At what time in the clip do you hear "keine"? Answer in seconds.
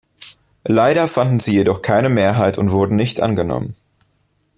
1.83-2.09